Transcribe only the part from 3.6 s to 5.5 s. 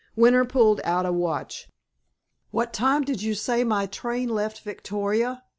my train left Victoria?"